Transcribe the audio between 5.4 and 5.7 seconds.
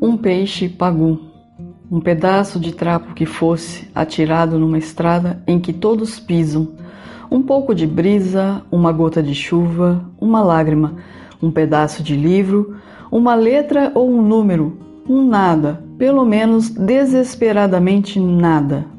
em